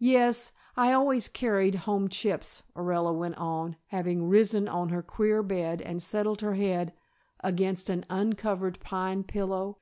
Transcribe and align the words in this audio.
"Yes, 0.00 0.50
I 0.76 0.92
always 0.92 1.28
carried 1.28 1.76
home 1.86 2.08
chips," 2.08 2.64
Orilla 2.74 3.16
went 3.16 3.36
on, 3.36 3.76
having 3.90 4.28
risen 4.28 4.66
on 4.66 4.88
her 4.88 5.04
queer 5.04 5.40
bed 5.40 5.80
and 5.80 6.02
settled 6.02 6.40
her 6.40 6.54
head 6.54 6.92
against 7.44 7.88
an 7.88 8.04
uncovered 8.10 8.80
pine 8.80 9.22
pillow. 9.22 9.78